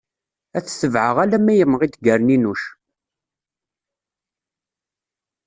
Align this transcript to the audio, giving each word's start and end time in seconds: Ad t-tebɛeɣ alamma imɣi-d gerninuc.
Ad 0.57 0.63
t-tebɛeɣ 0.65 1.17
alamma 1.23 1.53
imɣi-d 1.63 1.95
gerninuc. 2.05 2.61